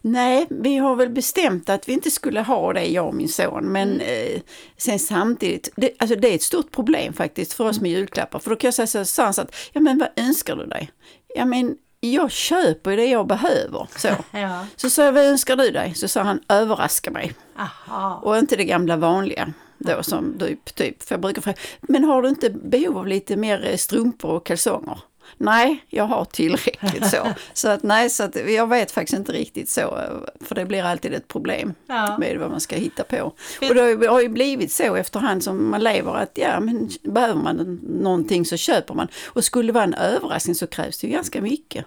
Nej, 0.00 0.46
vi 0.50 0.76
har 0.76 0.96
väl 0.96 1.08
bestämt 1.10 1.68
att 1.68 1.88
vi 1.88 1.92
inte 1.92 2.10
skulle 2.10 2.40
ha 2.40 2.72
det, 2.72 2.86
jag 2.86 3.06
och 3.06 3.14
min 3.14 3.28
son. 3.28 3.64
Men 3.64 4.00
eh, 4.00 4.40
sen 4.76 4.98
samtidigt, 4.98 5.68
det, 5.76 5.90
alltså 5.98 6.16
det 6.16 6.30
är 6.30 6.34
ett 6.34 6.42
stort 6.42 6.70
problem 6.70 7.12
faktiskt 7.12 7.52
för 7.52 7.64
oss 7.68 7.80
med 7.80 7.90
julklappar. 7.90 8.38
För 8.38 8.50
då 8.50 8.56
kan 8.56 8.72
jag 8.76 8.88
säga 8.88 9.04
så 9.04 9.22
hans 9.22 9.38
att, 9.38 9.54
ja 9.72 9.80
men 9.80 9.98
vad 9.98 10.08
önskar 10.16 10.56
du 10.56 10.66
dig? 10.66 10.90
Ja 11.34 11.44
men 11.44 11.76
jag 12.00 12.30
köper 12.30 12.96
det 12.96 13.06
jag 13.06 13.26
behöver. 13.26 13.88
Så, 13.96 14.08
Ja. 14.38 14.66
så 14.76 14.90
sa 14.90 15.04
jag, 15.04 15.12
vad 15.12 15.24
önskar 15.24 15.56
du 15.56 15.70
dig? 15.70 15.94
Så 15.94 16.08
sa 16.08 16.22
han, 16.22 16.40
överraska 16.48 17.10
mig. 17.10 17.32
Aha. 17.58 18.20
Och 18.24 18.38
inte 18.38 18.56
det 18.56 18.64
gamla 18.64 18.96
vanliga. 18.96 19.52
Då 19.78 20.02
som 20.02 20.38
typ, 20.38 20.74
typ, 20.74 21.02
för 21.02 21.14
jag 21.14 21.20
brukar 21.20 21.42
fråga, 21.42 21.56
men 21.80 22.04
har 22.04 22.22
du 22.22 22.28
inte 22.28 22.50
behov 22.50 22.98
av 22.98 23.06
lite 23.06 23.36
mer 23.36 23.66
eh, 23.70 23.76
strumpor 23.76 24.30
och 24.30 24.46
kalsonger? 24.46 24.98
Nej, 25.36 25.84
jag 25.88 26.04
har 26.04 26.24
tillräckligt 26.24 27.06
så. 27.10 27.28
Så 27.52 27.68
att 27.68 27.82
nej, 27.82 28.10
så 28.10 28.22
att 28.24 28.36
jag 28.50 28.66
vet 28.66 28.90
faktiskt 28.90 29.18
inte 29.18 29.32
riktigt 29.32 29.68
så, 29.68 29.98
för 30.40 30.54
det 30.54 30.64
blir 30.66 30.82
alltid 30.82 31.14
ett 31.14 31.28
problem 31.28 31.74
Ja. 31.86 32.18
med 32.18 32.38
vad 32.38 32.50
man 32.50 32.60
ska 32.60 32.76
hitta 32.76 33.04
på. 33.04 33.22
Och 33.68 33.74
det 33.74 34.06
har 34.06 34.20
ju 34.20 34.28
blivit 34.28 34.72
så 34.72 34.94
efterhand 34.96 35.44
som 35.44 35.70
man 35.70 35.82
lever 35.84 36.14
att 36.14 36.30
ja, 36.34 36.60
men 36.60 36.90
behöver 37.02 37.34
man 37.42 37.80
någonting 37.82 38.44
så 38.44 38.56
köper 38.56 38.94
man. 38.94 39.08
Och 39.26 39.44
skulle 39.44 39.68
det 39.68 39.72
vara 39.72 39.84
en 39.84 39.94
överraskning 39.94 40.54
så 40.54 40.66
krävs 40.66 40.98
det 40.98 41.06
ju 41.06 41.12
ganska 41.12 41.40
mycket 41.42 41.84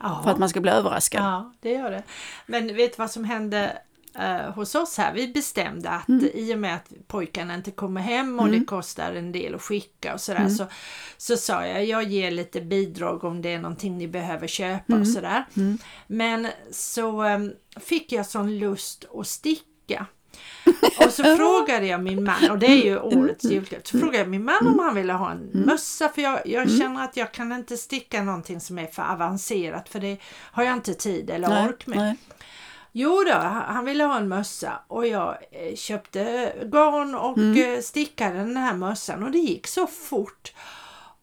Ja. 0.00 0.20
för 0.24 0.30
att 0.30 0.38
man 0.38 0.48
ska 0.48 0.60
bli 0.60 0.70
överraskad. 0.70 1.22
Ja, 1.22 1.52
det 1.60 1.70
gör 1.70 1.90
det. 1.90 2.02
Men 2.46 2.66
vet 2.76 2.90
du 2.92 2.96
vad 2.98 3.10
som 3.10 3.24
hände 3.24 3.72
eh, 4.18 4.50
hos 4.54 4.74
oss 4.74 4.98
här? 4.98 5.14
Vi 5.14 5.28
bestämde 5.28 5.90
att 5.90 6.08
Mm. 6.08 6.28
i 6.34 6.54
och 6.54 6.58
med 6.58 6.74
att 6.74 6.92
pojkarna 7.06 7.54
inte 7.54 7.70
kommer 7.70 8.00
hem 8.00 8.40
och 8.40 8.48
det 8.48 8.64
kostar 8.64 9.12
en 9.14 9.32
del 9.32 9.54
att 9.54 9.62
skicka 9.62 10.14
och 10.14 10.20
sådär 10.20 10.48
så, 10.48 10.66
så 11.16 11.36
sa 11.36 11.66
jag 11.66 11.84
jag 11.84 12.02
ger 12.02 12.30
lite 12.30 12.60
bidrag 12.60 13.24
om 13.24 13.42
det 13.42 13.52
är 13.52 13.58
någonting 13.58 13.98
ni 13.98 14.08
behöver 14.08 14.46
köpa 14.46 14.84
Mm. 14.92 15.00
och 15.02 15.08
sådär. 15.08 15.44
Men 16.06 16.48
så 16.70 17.24
eh, 17.24 17.38
fick 17.80 18.12
jag 18.12 18.26
sån 18.26 18.58
lust 18.58 19.04
att 19.14 19.26
sticka. 19.26 20.06
Och 21.06 21.10
så 21.12 21.22
frågade 21.36 21.86
jag 21.86 22.02
min 22.02 22.24
man, 22.24 22.50
och 22.50 22.58
det 22.58 22.66
är 22.66 22.84
ju 22.84 22.98
årets 22.98 23.44
julklapp, 23.44 23.86
så 23.86 23.98
frågade 23.98 24.18
jag 24.18 24.28
min 24.28 24.44
man 24.44 24.66
om 24.66 24.78
han 24.78 24.94
ville 24.94 25.12
ha 25.12 25.30
en 25.30 25.50
mössa 25.52 26.08
för 26.08 26.22
jag, 26.22 26.40
jag 26.46 26.70
känner 26.78 27.04
att 27.04 27.16
jag 27.16 27.32
kan 27.32 27.52
inte 27.52 27.76
sticka 27.76 28.22
någonting 28.22 28.60
som 28.60 28.78
är 28.78 28.86
för 28.86 29.02
avancerat 29.02 29.88
för 29.88 30.00
det 30.00 30.16
har 30.52 30.64
jag 30.64 30.72
inte 30.74 30.94
tid 30.94 31.30
eller 31.30 31.48
Nej, 31.48 31.68
ork 31.68 31.86
med. 31.86 31.98
nej. 31.98 32.16
Jo 32.96 33.24
då, 33.26 33.32
han 33.66 33.84
ville 33.84 34.04
ha 34.04 34.16
en 34.16 34.28
mössa 34.28 34.72
och 34.88 35.06
jag 35.06 35.36
eh, 35.50 35.74
köpte 35.76 36.52
garn 36.64 37.14
och 37.14 37.38
Mm. 37.38 37.74
eh, 37.74 37.80
stickade 37.80 38.36
den 38.38 38.56
här 38.56 38.74
mössan 38.74 39.22
och 39.22 39.30
det 39.30 39.38
gick 39.38 39.66
så 39.66 39.86
fort. 39.86 40.52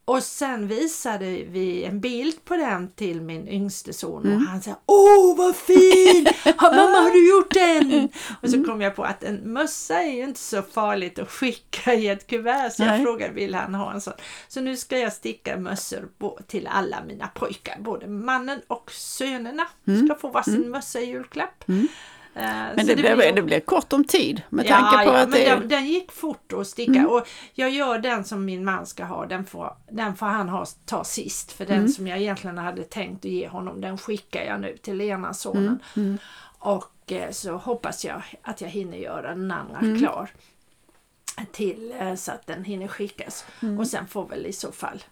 Och 0.05 0.23
sen 0.23 0.67
visade 0.67 1.25
vi 1.25 1.83
en 1.83 1.99
bild 1.99 2.45
på 2.45 2.55
den 2.55 2.91
till 2.91 3.21
min 3.21 3.47
yngste 3.47 3.93
son 3.93 4.33
och 4.33 4.41
han 4.41 4.61
sa 4.61 4.71
Åh 4.85 5.37
vad 5.37 5.55
fin! 5.55 6.27
Mamma 6.61 6.97
har 6.97 7.11
du 7.11 7.29
gjort 7.29 7.53
den? 7.53 8.09
Och 8.41 8.49
så 8.49 8.63
kom 8.63 8.81
jag 8.81 8.95
på 8.95 9.03
att 9.03 9.23
en 9.23 9.53
mössa 9.53 10.03
är 10.03 10.11
ju 10.11 10.23
inte 10.23 10.39
så 10.39 10.61
farligt 10.61 11.19
att 11.19 11.31
skicka 11.31 11.93
i 11.93 12.07
ett 12.07 12.27
kuvert 12.27 12.71
så 12.73 12.83
jag 12.83 12.89
Nej. 12.89 13.03
frågade 13.03 13.33
vill 13.33 13.55
han 13.55 13.75
ha 13.75 13.93
en 13.93 14.01
sån. 14.01 14.13
Så 14.47 14.61
nu 14.61 14.77
ska 14.77 14.97
jag 14.97 15.13
sticka 15.13 15.57
mössor 15.57 16.09
till 16.47 16.67
alla 16.67 17.03
mina 17.03 17.27
pojkar, 17.27 17.77
både 17.79 18.07
mannen 18.07 18.61
och 18.67 18.91
sönerna 18.91 19.67
ska 20.05 20.15
få 20.15 20.27
varsin 20.29 20.69
mössa 20.69 20.99
i 20.99 21.05
julklapp. 21.05 21.63
Eh, 22.35 22.41
Men 22.43 22.79
så 22.79 22.85
det, 22.85 22.95
blir, 22.95 23.15
blir- 23.15 23.33
det 23.33 23.41
blir 23.41 23.59
kort 23.59 23.93
om 23.93 24.03
tid 24.03 24.41
med 24.49 24.65
tanke 24.67 24.97
på 25.05 25.13
ja, 25.13 25.21
att 25.21 25.31
det 25.31 25.37
den, 25.59 25.67
den 25.67 25.85
gick 25.87 26.11
fort 26.11 26.53
att 26.53 26.67
sticka 26.67 27.07
och 27.07 27.27
jag 27.53 27.69
gör 27.69 27.99
den 27.99 28.23
som 28.23 28.45
min 28.45 28.65
man 28.65 28.85
ska 28.85 29.03
ha, 29.05 29.25
den 29.25 29.45
får, 29.45 29.75
den 29.91 30.15
får 30.15 30.25
han 30.25 30.49
ha, 30.49 30.65
ta 30.85 31.03
sist. 31.03 31.51
För 31.51 31.65
den 31.65 31.89
som 31.89 32.07
jag 32.07 32.19
egentligen 32.19 32.57
hade 32.57 32.83
tänkt 32.83 33.25
att 33.25 33.31
ge 33.31 33.47
honom, 33.47 33.81
den 33.81 33.97
skickar 33.97 34.43
jag 34.43 34.61
nu 34.61 34.77
till 34.77 35.01
ena 35.01 35.33
sonen. 35.33 35.79
Och 36.59 37.11
eh, 37.11 37.31
så 37.31 37.51
hoppas 37.57 38.05
jag 38.05 38.21
att 38.41 38.61
jag 38.61 38.69
hinner 38.69 38.97
göra 38.97 39.29
den 39.35 39.51
andra 39.51 39.79
klar 39.99 40.29
till 41.51 41.93
eh, 41.99 42.15
så 42.15 42.31
att 42.31 42.47
den 42.47 42.63
hinner 42.63 42.87
skickas. 42.87 43.45
Och 43.79 43.87
sen 43.87 44.07
får 44.07 44.27
väl 44.27 44.45
i 44.45 44.53
så 44.53 44.71
fall 44.71 45.03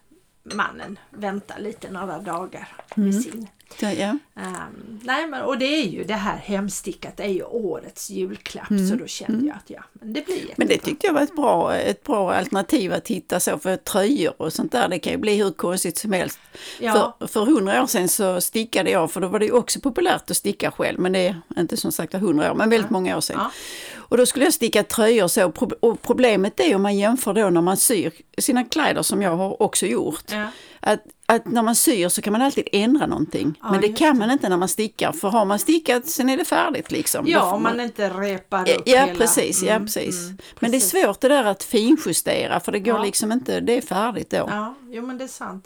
mannen 0.42 0.98
vänta 1.10 1.58
lite 1.58 1.90
några 1.90 2.18
dagar 2.18 2.68
med 2.94 3.14
sin. 3.22 3.46
Ja, 3.78 3.92
ja. 3.92 4.18
Ehm, 4.36 5.00
nej, 5.02 5.26
men, 5.26 5.42
och 5.42 5.58
det 5.58 5.64
är 5.64 5.86
ju 5.86 6.04
det 6.04 6.14
här 6.14 6.36
hemstickat, 6.36 7.16
det 7.16 7.22
är 7.22 7.28
ju 7.28 7.44
årets 7.44 8.10
julklapp 8.10 8.68
så 8.68 8.94
då 8.94 9.06
kände 9.06 9.46
jag 9.46 9.56
att 9.56 9.70
ja, 9.70 9.84
men 9.92 10.12
det 10.12 10.26
blir 10.26 10.34
jättebra. 10.34 10.54
Mm. 10.54 10.54
Men 10.56 10.68
det 10.68 10.78
tyckte 10.78 11.06
jag 11.06 11.14
var 11.14 11.22
ett 11.22 11.36
bra, 11.36 11.76
ett 11.76 12.04
bra 12.04 12.32
alternativ 12.32 12.92
att 12.92 13.08
hitta 13.08 13.40
så 13.40 13.58
för 13.58 13.76
tröjor 13.76 14.34
och 14.36 14.52
sånt 14.52 14.72
där. 14.72 14.88
Det 14.88 14.98
kan 14.98 15.12
ju 15.12 15.18
bli 15.18 15.36
hur 15.36 15.52
konstigt 15.52 15.98
som 15.98 16.12
helst. 16.12 16.38
Ja. 16.80 17.16
För, 17.18 17.26
för 17.26 17.44
hundra 17.44 17.82
år 17.82 17.86
sedan 17.86 18.08
så 18.08 18.40
stickade 18.40 18.90
jag, 18.90 19.10
för 19.10 19.20
då 19.20 19.28
var 19.28 19.38
det 19.38 19.46
ju 19.46 19.52
också 19.52 19.80
populärt 19.80 20.30
att 20.30 20.36
sticka 20.36 20.70
själv. 20.70 21.00
Men 21.00 21.12
det 21.12 21.26
är 21.56 21.60
inte 21.60 21.76
som 21.76 21.92
sagt 21.92 22.14
hundra 22.14 22.50
år, 22.50 22.54
men 22.54 22.70
väldigt 22.70 22.90
många 22.90 23.16
år 23.16 23.20
sedan. 23.20 23.36
Ja. 23.38 23.50
Och 23.96 24.16
då 24.16 24.26
skulle 24.26 24.44
jag 24.44 24.54
sticka 24.54 24.82
tröjor 24.82 25.28
så. 25.28 25.52
Och 25.80 26.02
problemet 26.02 26.60
är 26.60 26.74
om 26.74 26.82
man 26.82 26.98
jämför 26.98 27.34
då 27.34 27.50
när 27.50 27.60
man 27.60 27.76
syr 27.76 28.12
sina 28.38 28.64
kläder 28.64 29.02
som 29.02 29.22
jag 29.22 29.36
har 29.36 29.62
också 29.62 29.86
gjort. 29.86 30.32
Att, 30.80 31.00
att 31.34 31.44
när 31.46 31.62
man 31.62 31.74
syr 31.74 32.08
så 32.08 32.22
kan 32.22 32.32
man 32.32 32.42
alltid 32.42 32.68
ändra 32.72 33.06
någonting. 33.06 33.58
Ja, 33.62 33.70
men 33.70 33.80
det 33.80 33.88
kan 33.88 34.18
man 34.18 34.30
inte 34.30 34.48
när 34.48 34.56
man 34.56 34.68
stickar. 34.68 35.12
För 35.12 35.28
har 35.28 35.44
man 35.44 35.58
stickat 35.58 36.06
sen 36.06 36.28
är 36.28 36.36
det 36.36 36.44
färdigt 36.44 36.90
liksom. 36.90 37.26
Ja, 37.28 37.54
om 37.54 37.62
man 37.62 37.80
inte 37.80 38.08
repar 38.10 38.64
Ja, 38.68 38.74
upp 38.76 38.82
Ja, 38.86 38.98
hela. 39.04 39.18
precis. 39.18 39.62
Ja, 39.62 39.72
Mm, 39.72 39.86
precis. 39.86 40.24
mm, 40.24 40.38
Men 40.60 40.70
det 40.70 40.76
är 40.76 40.80
precis. 40.80 41.02
svårt 41.04 41.20
det 41.20 41.28
där 41.28 41.44
att 41.44 41.62
finjustera 41.62 42.60
för 42.60 42.72
det 42.72 42.78
går 42.80 42.96
Ja. 42.96 43.02
liksom 43.04 43.32
inte, 43.32 43.60
det 43.60 43.76
är 43.76 43.80
färdigt 43.82 44.30
då. 44.30 44.36
Ja, 44.50 44.74
jo 44.90 45.06
men 45.06 45.18
det 45.18 45.24
är 45.24 45.28
sant. 45.28 45.64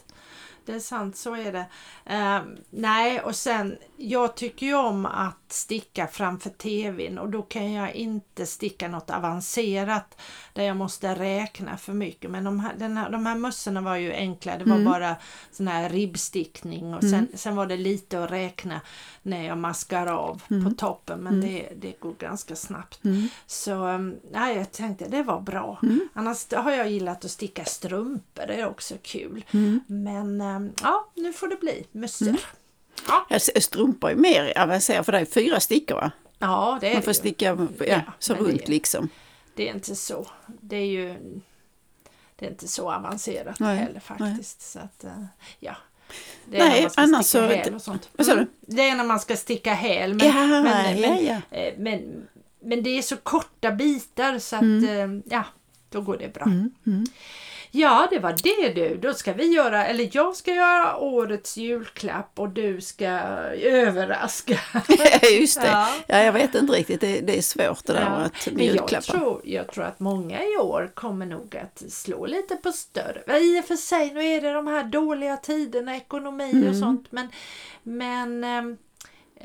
Det 0.67 0.73
är 0.75 0.81
sant, 0.81 1.17
så 1.17 1.35
är 1.37 1.53
det. 1.53 1.65
Ehm, 2.07 2.43
nej, 2.71 3.21
och 3.21 3.37
sen, 3.37 3.77
jag 3.97 4.37
tycker 4.37 4.67
ju 4.67 4.75
om 4.75 5.07
att 5.07 5.44
sticka 5.55 6.07
framför 6.07 6.51
tvn 6.51 7.19
och 7.19 7.29
då 7.29 7.43
kan 7.43 7.73
jag 7.73 7.95
inte 7.95 8.47
sticka 8.47 8.89
något 8.89 9.11
avancerat 9.11 10.21
där 10.53 10.63
jag 10.63 10.77
måste 10.77 11.15
räkna 11.15 11.77
för 11.77 11.93
mycket. 11.93 12.31
Men 12.31 12.45
de 12.45 12.61
här, 12.61 12.75
den 12.79 12.97
här, 12.97 13.11
de 13.11 13.27
här 13.27 13.35
mössorna 13.35 13.81
var 13.81 13.97
ju 13.97 14.13
enkla, 14.13 14.59
det 14.59 14.65
var 14.65 14.85
bara 14.85 15.17
sån 15.53 15.69
här 15.69 15.89
ribbstickning 15.89 16.95
och 16.95 17.03
sen, 17.11 17.29
sen 17.35 17.57
var 17.57 17.67
det 17.67 17.77
lite 17.77 18.25
att 18.25 18.31
räkna 18.31 18.81
när 19.23 19.43
jag 19.47 19.59
maskar 19.59 20.07
av 20.07 20.43
på 20.65 20.71
toppen 20.71 21.21
men 21.21 21.41
det, 21.41 21.69
det 21.77 22.01
går 22.01 22.15
ganska 22.19 22.57
snabbt. 22.57 23.01
Så 23.47 23.87
um, 23.87 24.17
nej, 24.33 24.57
jag 24.57 24.73
tänkte 24.73 25.09
det 25.09 25.23
var 25.23 25.41
bra. 25.41 25.79
Annars 26.13 26.53
har 26.53 26.71
jag 26.71 26.91
gillat 26.91 27.25
att 27.25 27.31
sticka 27.31 27.65
strumpor, 27.65 28.47
det 28.47 28.55
är 28.55 28.69
också 28.69 28.95
kul. 29.03 29.45
Men 29.87 30.41
ja, 30.83 31.09
nu 31.15 31.33
får 31.33 31.49
det 31.49 31.57
bli 31.57 31.87
mössor. 31.93 32.37
Ja, 33.29 33.39
Strumpor 33.39 34.11
är 34.11 34.15
mer 34.15 34.59
avancerat 34.59 35.05
för 35.07 35.13
det 35.13 35.19
är 35.19 35.25
fyra 35.25 35.61
stickor 35.61 35.95
va? 35.95 36.11
ja, 36.39 36.79
det 36.81 36.87
är 36.89 36.93
Man 36.93 37.01
det 37.01 37.05
får 37.05 37.11
ju. 37.11 37.15
sticka 37.19 37.69
ja, 37.87 38.01
så 38.19 38.35
runt 38.35 38.67
det- 38.67 38.69
liksom. 38.69 39.09
Det 39.55 39.69
är 39.69 39.75
inte 39.75 39.95
så. 39.97 40.27
Det 40.61 40.77
är 40.77 40.87
ju 40.87 41.15
det 42.37 42.47
är 42.47 42.51
inte 42.51 42.69
så 42.69 42.93
avancerat 42.93 43.61
Nej, 43.61 43.77
heller 43.77 44.01
faktiskt. 44.01 44.63
Så 44.73 44.79
att, 44.79 45.05
eh, 45.05 45.25
ja. 45.61 45.77
Det 46.45 46.59
Nej, 46.59 46.69
när 46.71 46.83
man 46.83 46.91
ska 46.91 47.01
annars 47.03 47.27
sticka 47.27 47.43
så- 47.49 47.55
häl 47.55 47.75
och 47.75 47.83
sånt. 47.83 48.09
Mm. 48.19 48.47
Det 48.61 48.89
är 48.89 48.97
när 48.97 49.05
man 49.05 49.21
ska 49.21 49.37
sticka 49.37 49.75
häl. 49.75 50.15
Men, 50.15 50.27
Ja, 50.27 50.33
men, 50.47 51.01
ja, 51.01 51.09
men, 51.09 51.27
ja. 51.27 51.41
eh, 51.59 51.75
men, 51.79 52.27
men 52.61 52.83
det 52.83 52.99
är 52.99 53.03
så 53.03 53.17
korta 53.17 53.71
bitar 53.73 54.39
så 54.39 54.57
att 54.57 54.63
Mm. 54.63 55.19
eh, 55.19 55.23
ja, 55.33 55.45
då 55.91 56.01
går 56.01 56.17
det 56.17 56.35
bra. 56.35 56.45
Ja, 57.77 58.07
det 58.11 58.19
var 58.19 58.35
det 58.43 58.69
du. 58.89 58.97
Då 58.97 59.15
ska 59.15 59.33
vi 59.33 59.47
göra, 59.47 59.87
eller 59.87 60.09
jag 60.13 60.37
ska 60.37 60.55
göra 60.55 60.97
årets 60.97 61.57
julklapp 61.57 62.31
och 62.39 62.49
du 62.49 62.81
ska 62.81 63.07
överraska. 63.63 64.59
Just 65.41 65.61
det. 65.61 65.67
Ja. 65.67 65.89
Ja. 66.07 66.23
jag 66.23 66.33
vet 66.33 66.55
inte 66.55 66.73
riktigt, 66.73 67.01
det, 67.01 67.21
det 67.21 67.39
är 67.39 67.43
svårt 67.43 67.85
det 67.85 67.93
där 67.93 68.01
Ja, 68.01 68.07
att 68.17 68.49
Men 68.53 68.67
jag 68.67 68.75
julklappa. 68.77 69.13
tror, 69.13 69.41
jag 69.45 69.69
tror 69.69 69.85
att 69.85 70.01
många 70.01 70.43
i 70.45 70.57
år 70.57 70.91
kommer 70.95 71.27
nog 71.27 71.57
att 71.57 71.93
slå 71.93 72.27
lite 72.27 72.57
på 72.57 72.73
större. 72.73 73.39
I 73.39 73.61
och 73.61 73.65
för 73.65 73.77
sig, 73.77 74.11
nu 74.15 74.25
är 74.25 74.41
det 74.41 74.53
de 74.53 74.67
här 74.67 74.85
dåliga 74.85 75.37
tiderna, 75.37 75.97
ekonomi 75.97 76.51
Mm. 76.53 76.69
och 76.71 76.77
sånt. 76.77 77.07
Men, 77.11 77.29
men 77.83 78.45
ehm, 78.45 78.71
eh, 78.73 78.77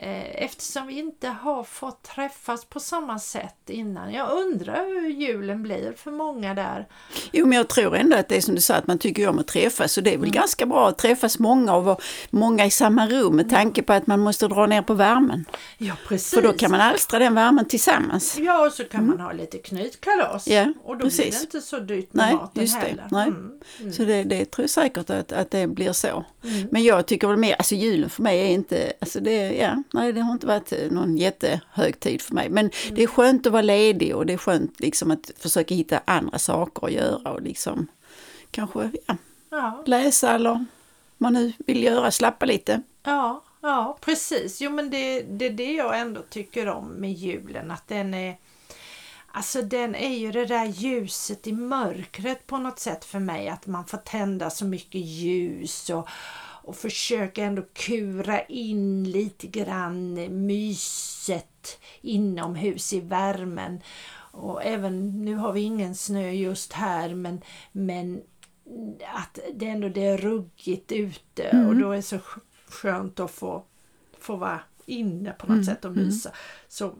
eftersom 0.01 0.88
vi 0.88 1.00
inte 1.00 1.27
har 1.27 1.63
fått 1.63 2.03
träffas 2.03 2.65
på 2.65 2.79
samma 2.79 3.20
sätt 3.20 3.56
innan. 3.70 4.13
Jag 4.13 4.29
undrar 4.32 4.86
hur 4.86 5.10
julen 5.10 5.63
blir 5.63 5.94
för 5.98 6.12
många 6.12 6.53
där. 6.53 6.88
Jo, 7.32 7.46
men 7.46 7.58
jag 7.58 7.68
tror 7.70 7.96
ändå 7.96 8.18
att 8.18 8.27
det 8.29 8.38
är 8.38 8.41
som 8.41 8.56
du 8.56 8.62
sa, 8.62 8.74
att 8.75 8.88
man 8.88 8.98
tycker 8.98 9.29
om 9.29 9.39
att 9.39 9.48
träffas. 9.48 9.98
Och 9.98 10.03
det 10.03 10.10
är 10.10 10.13
Mm. 10.13 10.22
väl 10.22 10.32
ganska 10.32 10.65
bra 10.65 10.88
att 10.89 10.98
träffas 10.98 11.39
många 11.39 11.75
och 11.75 11.84
vara 11.84 11.98
många 12.29 12.65
i 12.65 12.72
samma 12.72 13.08
rum 13.08 13.36
med 13.36 13.50
tanke 13.50 13.82
på 13.84 13.94
att 13.94 14.08
man 14.08 14.20
måste 14.20 14.48
dra 14.48 14.65
ner 14.65 14.82
på 14.82 14.94
värmen. 14.94 15.46
Ja, 15.77 15.94
precis. 16.08 16.34
För 16.34 16.41
då 16.41 16.53
kan 16.53 16.72
man 16.72 16.82
alstra 16.82 17.20
den 17.20 17.36
värmen 17.36 17.65
tillsammans. 17.68 18.38
Ja, 18.39 18.65
och 18.68 18.74
så 18.74 18.84
kan 18.84 19.08
man 19.08 19.20
ha 19.20 19.32
lite 19.32 19.58
knytkalas. 19.58 20.48
Ja, 20.48 20.74
och 20.84 20.94
då 20.94 20.98
blir 20.98 21.10
precis. 21.10 21.36
det 21.39 21.41
inte 21.41 21.62
så 21.62 21.79
dyrt 21.79 22.13
med 22.13 22.25
Nej, 22.25 22.34
maten 22.36 22.62
just 22.63 22.82
det. 22.82 22.88
heller. 22.88 23.08
Nej. 23.12 23.27
Mm. 23.27 23.51
Mm. 23.79 23.94
Så 23.94 24.03
det, 24.03 24.24
det 24.24 24.51
tror 24.51 24.63
jag 24.63 24.70
säkert 24.70 25.10
att, 25.10 25.32
att 25.32 25.51
det 25.51 25.68
blir 25.68 25.94
så. 25.94 26.25
Mm. 26.44 26.68
Men 26.72 26.84
jag 26.84 27.06
tycker 27.06 27.27
väl 27.27 27.38
mer, 27.38 27.53
alltså 27.56 27.75
julen 27.75 28.10
för 28.10 28.24
mig 28.24 28.39
är 28.39 28.48
inte, 28.48 28.94
alltså 29.01 29.20
det, 29.20 29.51
ja, 29.58 29.84
nej 29.93 30.13
det 30.13 30.22
har 30.22 30.31
inte 30.34 30.48
varit 30.48 30.72
eh, 30.72 30.91
någon 30.91 31.17
jättehög 31.17 32.00
tid 32.00 32.22
för 32.22 32.36
mig. 32.36 32.50
Men 32.50 32.65
Mm. 32.84 32.96
det 32.96 33.03
är 33.03 33.08
skönt 33.08 33.46
att 33.46 33.51
vara 33.53 33.62
ledig 33.62 34.15
och 34.15 34.25
det 34.25 34.34
är 34.34 34.38
skönt 34.38 34.79
liksom 34.79 35.12
att 35.12 35.31
försöka 35.38 35.75
hitta 35.75 36.01
andra 36.05 36.39
saker 36.39 36.88
att 36.88 36.93
göra 36.93 37.31
och 37.31 37.41
liksom 37.41 37.88
kanske 38.51 38.91
ja, 39.08 39.15
Ja. 39.51 39.84
läsa 39.86 40.31
eller 40.36 40.65
man 41.17 41.34
nu 41.34 41.53
vill 41.58 41.84
göra, 41.84 42.12
slappa 42.12 42.46
lite. 42.46 42.81
Ja, 43.03 43.43
ja 43.62 43.98
precis. 44.01 44.62
Jo 44.62 44.72
men 44.72 44.89
det, 44.89 45.22
det 45.22 45.46
är 45.46 45.50
det 45.50 45.74
jag 45.74 46.00
ändå 46.00 46.22
tycker 46.29 46.67
om 46.69 46.88
med 46.88 47.13
julen. 47.13 47.72
Att 47.72 47.88
den 47.88 48.13
är 48.13 48.38
Alltså 49.31 49.62
den 49.62 49.96
är 49.96 50.15
ju 50.17 50.31
det 50.31 50.46
där 50.46 50.65
ljuset 50.65 51.48
i 51.48 51.51
mörkret 51.51 52.48
på 52.48 52.58
något 52.58 52.79
sätt 52.79 53.05
för 53.05 53.19
mig. 53.19 53.50
Att 53.50 53.67
man 53.67 53.86
får 53.86 53.98
tända 53.98 54.50
så 54.50 54.65
mycket 54.65 55.01
ljus 55.01 55.89
och, 55.89 56.08
och 56.63 56.75
försöka 56.75 57.44
ändå 57.44 57.62
kura 57.74 58.42
in 58.42 59.12
lite 59.12 59.48
grann 59.48 60.13
myset 60.48 61.80
inomhus 62.01 62.94
i 62.94 63.00
värmen. 63.00 63.82
Och 64.32 64.63
även, 64.63 65.25
nu 65.25 65.36
har 65.36 65.54
vi 65.54 65.62
ingen 65.62 65.96
snö 65.96 66.32
just 66.32 66.74
här 66.74 67.16
men, 67.16 67.42
men 67.72 68.22
att 69.16 69.39
det 69.54 69.68
ändå 69.68 69.89
det 69.89 70.06
är 70.06 70.18
ruggigt 70.18 70.92
ute 70.92 71.50
och 71.68 71.75
då 71.75 71.92
är 71.92 71.96
det 71.96 72.01
så 72.01 72.16
sk- 72.18 72.39
skönt 72.68 73.20
att 73.20 73.32
få, 73.32 73.63
få 74.20 74.36
vara 74.36 74.60
inne 74.86 75.32
på 75.32 75.48
något 75.54 75.66
sätt 75.66 75.86
och 75.86 75.92
mysa. 75.92 76.32
Så 76.68 76.94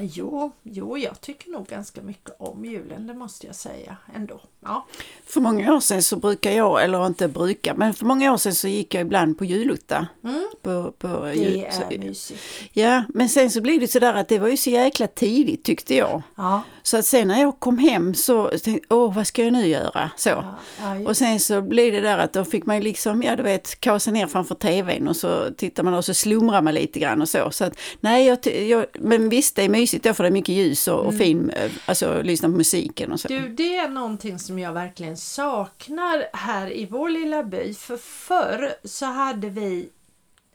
jo, 0.00 0.52
jo, 0.62 0.98
jag 0.98 1.20
tycker 1.20 1.50
nog 1.50 1.66
ganska 1.66 2.02
mycket 2.02 2.30
om 2.38 2.64
julen, 2.64 3.06
det 3.06 3.14
måste 3.14 3.46
jag 3.46 3.56
säga 3.56 3.96
ändå. 4.14 4.40
Ja, 4.60 4.86
För 5.26 5.40
många 5.40 5.74
år 5.74 5.80
sedan 5.80 6.02
så 6.02 6.16
brukar 6.16 6.50
jag, 6.50 6.84
eller 6.84 7.06
inte 7.06 7.28
brukar, 7.28 7.74
men 7.74 7.94
för 7.94 8.04
många 8.06 8.32
år 8.32 8.36
sedan 8.36 8.54
så 8.54 8.68
gick 8.68 8.94
jag 8.94 9.00
ibland 9.00 9.38
på 9.38 9.44
julutta. 9.44 10.06
mm, 10.24 10.46
På, 10.62 10.92
på 10.98 11.08
det 11.24 11.34
jul, 11.34 11.64
är 11.64 11.70
så, 11.70 11.98
mysigt. 11.98 12.40
ja, 12.72 13.04
men 13.14 13.28
sen 13.28 13.50
så 13.50 13.60
blev 13.60 13.80
det 13.80 13.88
sådär 13.88 14.14
att 14.14 14.28
det 14.28 14.38
var 14.38 14.48
ju 14.48 14.56
så 14.56 14.70
jäkla 14.70 15.06
tidigt 15.06 15.64
tyckte 15.64 15.94
jag. 15.94 16.22
Ja, 16.36 16.62
Så 16.82 16.96
att 16.98 17.04
sen 17.06 17.28
när 17.28 17.40
jag 17.40 17.60
kom 17.60 17.78
hem 17.78 18.14
så 18.14 18.48
tänkte 18.48 18.70
jag, 18.88 18.98
åh 18.98 19.14
vad 19.14 19.26
ska 19.26 19.44
jag 19.44 19.52
nu 19.52 19.66
göra? 19.66 20.10
Så. 20.16 20.28
ja, 20.28 20.54
ja, 20.80 21.08
Och 21.08 21.16
sen 21.16 21.40
så 21.40 21.62
blev 21.62 21.92
det 21.92 22.00
där 22.00 22.18
att 22.18 22.32
då 22.32 22.44
fick 22.44 22.66
man 22.66 22.76
ju 22.76 22.82
liksom, 22.82 23.22
ja 23.22 23.36
du 23.36 23.42
vet, 23.42 23.80
kasa 23.80 24.10
ner 24.10 24.26
framför 24.26 24.54
tvn 24.54 25.08
och 25.08 25.16
så 25.16 25.50
tittar 25.56 25.82
man 25.82 25.94
och 25.94 26.04
så 26.04 26.14
slumrar 26.14 26.62
man 26.62 26.74
lite 26.74 26.98
grann 27.00 27.22
och 27.22 27.28
så. 27.28 27.50
så 27.50 27.64
att, 27.64 27.78
nej, 28.00 28.26
jag, 28.26 28.46
jag, 28.46 28.86
men 28.94 29.28
visst 29.28 29.56
det 29.56 29.62
är 29.62 29.68
mysigt 29.68 29.85
då 30.02 30.14
för 30.14 30.24
det 30.24 30.28
är 30.28 30.32
mycket 30.32 30.54
ljus 30.54 30.88
och, 30.88 31.06
och 31.06 31.14
fin, 31.14 31.50
eh, 31.50 31.70
alltså 31.86 32.22
lyssna 32.22 32.48
på 32.48 32.54
musiken 32.56 33.12
och 33.12 33.20
så. 33.20 33.28
Du, 33.28 33.48
det 33.48 33.76
är 33.76 33.88
någonting 33.88 34.38
som 34.38 34.58
jag 34.58 34.72
verkligen 34.72 35.16
saknar 35.16 36.24
här 36.32 36.72
i 36.76 36.86
vår 36.86 37.08
lilla 37.10 37.42
by. 37.42 37.74
För 37.74 37.96
förr 37.96 38.72
så 38.84 39.06
hade 39.06 39.48
vi 39.50 39.88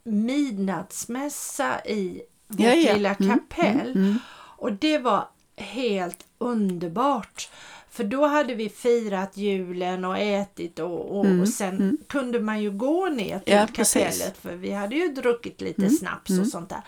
midnattsmässa 0.04 1.82
i 1.86 2.22
vårt 2.48 2.60
Ja, 2.60 2.74
ja. 2.74 2.94
lilla 2.94 3.16
Mm, 3.16 3.40
kapell. 3.40 4.16
Och 4.58 4.74
det 4.74 4.98
var 4.98 5.28
helt 5.56 6.26
underbart. 6.38 7.50
För 7.90 8.04
då 8.04 8.26
hade 8.26 8.56
vi 8.56 8.70
firat 8.70 9.38
julen 9.38 10.06
och 10.06 10.18
ätit 10.18 10.80
och, 10.80 11.20
och, 11.20 11.26
och 11.42 11.48
sen 11.50 11.98
kunde 12.08 12.40
man 12.40 12.62
ju 12.62 12.72
gå 12.72 13.10
ner 13.10 13.40
till 13.40 13.54
Mm, 13.54 13.66
Ja, 13.68 13.76
precis. 13.76 13.96
Mm. 13.96 14.10
kapellet 14.12 14.38
för 14.38 14.56
vi 14.56 14.72
hade 14.72 14.96
ju 14.96 15.08
druckit 15.08 15.62
lite 15.62 15.90
snaps 15.90 16.40
och 16.40 16.48
sånt 16.48 16.70
där. 16.70 16.82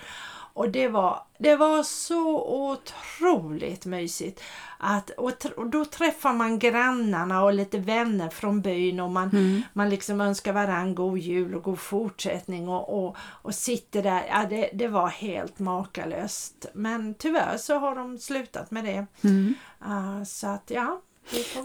Och 0.56 0.70
det 0.70 0.88
var, 0.88 1.20
det 1.38 1.56
var 1.56 1.84
så 1.84 2.44
otroligt 2.72 3.86
mysigt. 3.86 4.42
Att, 4.78 5.10
och, 5.10 5.32
och 5.58 5.68
då 5.70 5.86
träffar 5.86 6.34
man 6.34 6.60
grannarna 6.60 7.44
och 7.44 7.54
lite 7.54 7.78
vänner 7.78 8.30
från 8.30 8.62
byn 8.62 9.00
och 9.00 9.12
man, 9.12 9.30
Mm. 9.30 9.62
man 9.74 9.90
liksom 9.90 10.22
önskar 10.22 10.54
varandra 10.54 10.94
god 10.94 11.18
jul 11.18 11.56
och 11.56 11.64
god 11.64 11.80
fortsättning 11.80 12.70
och, 12.70 13.06
och, 13.06 13.16
och 13.20 13.56
sitter 13.56 14.04
där. 14.04 14.24
Ja, 14.30 14.46
det, 14.50 14.70
det 14.74 14.88
var 14.88 15.08
helt 15.08 15.60
makalöst. 15.60 16.66
Men 16.74 17.14
tyvärr 17.14 17.58
så 17.58 17.78
har 17.80 17.96
de 17.96 18.18
slutat 18.18 18.72
med 18.72 18.86
det. 18.86 19.06
Ah, 19.80 20.26
så 20.26 20.48
att 20.48 20.72
ja, 20.74 21.02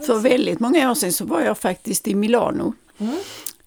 För 0.05 0.19
väldigt 0.19 0.59
många 0.59 0.91
år 0.91 0.95
sedan 0.95 1.11
så 1.13 1.25
var 1.25 1.41
jag 1.41 1.57
faktiskt 1.57 2.07
i 2.07 2.15
Milano. 2.15 2.73
Mm. 2.97 3.15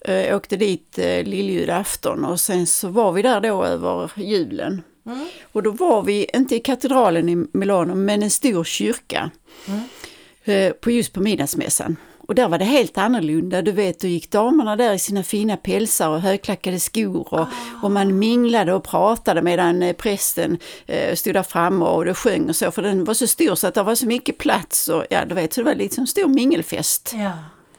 Eh, 0.01 0.13
Jag 0.27 0.35
åkte 0.37 0.55
dit 0.55 0.97
eh, 0.99 1.23
lilljulafton 1.23 2.25
och 2.25 2.39
sen 2.39 2.67
så 2.67 2.87
var 2.87 3.11
vi 3.11 3.21
där 3.21 3.41
då 3.41 3.63
över 3.65 4.11
julen. 4.15 4.81
Mm. 5.05 5.27
Och 5.51 5.63
då 5.63 5.71
var 5.71 6.01
vi, 6.01 6.27
inte 6.33 6.55
i 6.55 6.59
katedralen 6.59 7.29
i 7.29 7.35
Milano, 7.53 7.95
men 7.95 8.23
en 8.23 8.29
stor 8.29 8.63
kyrka. 8.63 9.31
Mm. 9.67 10.73
På 10.81 10.91
just 10.91 11.13
på 11.13 11.19
midnattsmässan. 11.19 11.95
Och 12.27 12.35
där 12.35 12.47
var 12.49 12.57
det 12.57 12.65
helt 12.65 12.97
annorlunda. 12.97 13.61
Du 13.61 13.71
vet, 13.71 13.99
då 13.99 14.07
gick 14.07 14.31
damerna 14.31 14.75
där 14.75 14.93
i 14.93 14.99
sina 14.99 15.23
fina 15.23 15.57
pälsar 15.57 16.09
och 16.09 16.21
högklackade 16.21 16.79
skor 16.79 17.33
och, 17.33 17.47
och 17.83 17.91
man 17.91 18.19
minglade 18.19 18.73
och 18.73 18.83
pratade 18.83 19.41
medan 19.41 19.83
eh, 19.83 19.93
prästen 19.95 20.57
eh, 20.85 21.15
stod 21.15 21.33
där 21.33 21.43
framme 21.43 21.85
och 21.85 22.05
det 22.05 22.13
sjöng 22.13 22.49
och 22.49 22.55
så. 22.55 22.71
För 22.71 22.81
den 22.81 23.03
var 23.03 23.13
så 23.13 23.27
stor 23.27 23.55
så 23.55 23.67
att 23.67 23.73
det 23.73 23.83
var 23.83 23.95
så 23.95 24.05
mycket 24.05 24.37
plats 24.37 24.87
och 24.87 25.05
ja, 25.09 25.25
du 25.25 25.35
vet, 25.35 25.53
så 25.53 25.61
det 25.61 25.65
var 25.65 25.75
liksom 25.75 26.07
stor 26.07 26.27
mingelfest. 26.27 27.11
Ja, 27.15 27.31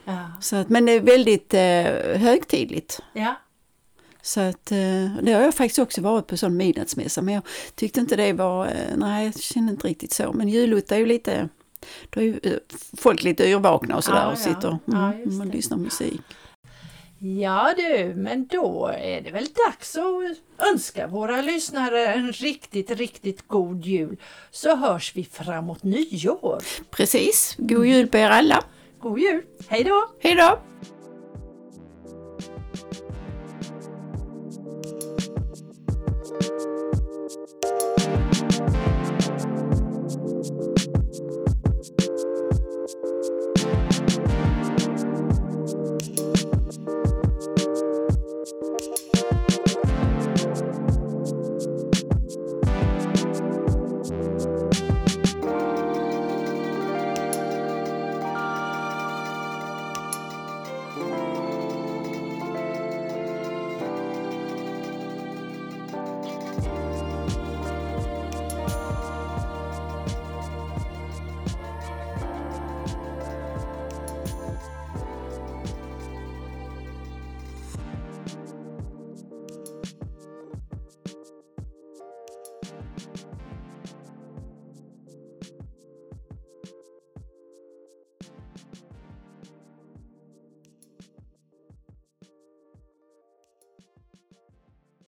ja, 0.04 0.30
Så 0.40 0.56
att, 0.56 0.68
men 0.68 0.86
det 0.86 0.92
är 0.92 1.00
väldigt 1.00 1.54
eh, 1.54 2.20
högtidligt. 2.20 3.00
ja. 3.12 3.34
Så 4.24 4.40
att, 4.40 4.72
eh, 4.72 5.16
det 5.22 5.32
har 5.32 5.42
jag 5.42 5.54
faktiskt 5.54 5.78
också 5.78 6.00
varit 6.00 6.26
på 6.26 6.36
sån 6.36 6.56
midnattsmässa 6.56 7.22
men 7.22 7.34
jag 7.34 7.42
tyckte 7.74 8.00
inte 8.00 8.16
det 8.16 8.32
var, 8.32 8.66
eh, 8.66 8.96
nej 8.96 9.24
jag 9.24 9.40
kände 9.40 9.72
inte 9.72 9.86
riktigt 9.88 10.12
så. 10.12 10.32
Men 10.32 10.48
julut 10.48 10.92
är 10.92 10.96
ju 10.96 11.06
lite, 11.06 11.48
då 12.10 12.20
är 12.20 12.24
ju 12.24 12.40
eh, 12.42 12.52
folk 12.96 13.22
lite 13.22 13.48
yrvakna 13.48 13.96
och 13.96 14.04
sådär 14.04 14.18
Ja, 14.20 14.26
och 14.26 14.32
ja. 14.32 14.36
sitter 14.36 14.68
mm, 14.68 14.80
Ja, 14.86 15.30
man 15.30 15.48
det. 15.48 15.56
lyssnar 15.56 15.76
musik. 15.76 16.20
Ja 17.18 17.74
du, 17.76 18.14
men 18.16 18.46
då 18.46 18.90
är 18.98 19.20
det 19.20 19.30
väl 19.30 19.46
dags 19.66 19.96
att 19.96 20.66
önska 20.72 21.06
våra 21.06 21.42
lyssnare 21.42 22.06
en 22.06 22.32
riktigt, 22.32 22.90
riktigt 22.90 23.48
god 23.48 23.84
jul. 23.84 24.16
Så 24.50 24.76
hörs 24.76 25.12
vi 25.16 25.24
framåt 25.24 25.82
nyår. 25.82 26.58
Precis, 26.90 27.54
god 27.58 27.86
jul 27.86 28.06
på 28.06 28.16
er 28.16 28.30
alla. 28.30 28.64
God 29.00 29.18
jul! 29.18 29.42
Hej 29.68 29.84
då! 29.84 30.08
Hej 30.20 30.34
då! 30.34 30.58